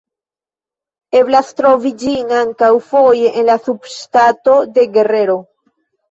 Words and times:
Eblas 1.17 1.49
trovi 1.59 1.91
ĝin 2.03 2.31
ankaŭ 2.37 2.69
foje 2.93 3.33
en 3.41 3.45
la 3.49 3.57
subŝtato 3.67 4.55
de 4.79 4.87
Guerrero. 4.97 5.37